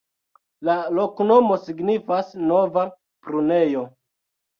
[0.69, 3.85] La loknomo signifas: nova-prunejo.